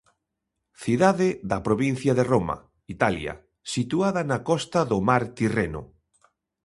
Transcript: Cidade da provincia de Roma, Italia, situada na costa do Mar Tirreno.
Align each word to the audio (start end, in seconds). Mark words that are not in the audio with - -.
Cidade 0.83 1.29
da 1.51 1.59
provincia 1.67 2.13
de 2.19 2.23
Roma, 2.31 2.57
Italia, 2.95 3.33
situada 3.73 4.21
na 4.29 4.39
costa 4.49 4.79
do 4.91 4.97
Mar 5.07 5.23
Tirreno. 5.35 5.81